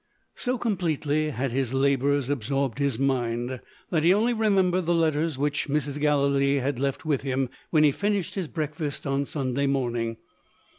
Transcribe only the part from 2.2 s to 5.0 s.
absorbed his mind that he only remembered the